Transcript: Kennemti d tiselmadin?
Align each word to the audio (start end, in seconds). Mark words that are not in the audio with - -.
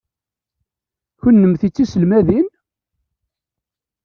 Kennemti 1.21 1.67
d 1.71 1.73
tiselmadin? 1.75 2.47